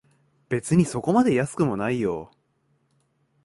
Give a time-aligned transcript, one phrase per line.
[0.49, 2.31] 別にそこまで安くもないよ